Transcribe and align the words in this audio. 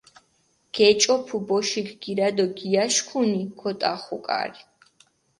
გეჭოფუ 0.75 1.35
ბოშიქ 1.47 1.89
გირა 2.01 2.29
დო 2.35 2.45
გიაშქუნი, 2.57 3.41
გოტახუ 3.59 4.17
კარი. 4.25 4.61